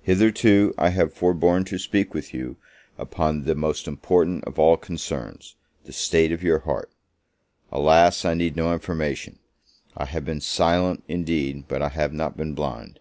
[0.00, 2.56] Hitherto I have forborne to speak with you
[2.96, 6.90] upon the most important of all concerns, the state of your heart:
[7.70, 9.38] alas, I need no information!
[9.94, 12.98] I have been silent, indeed, but I have not been blind.